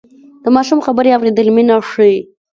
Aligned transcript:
د 0.43 0.45
ماشوم 0.55 0.79
خبرې 0.85 1.09
اورېدل 1.15 1.47
مینه 1.55 1.75
ښيي. 1.89 2.17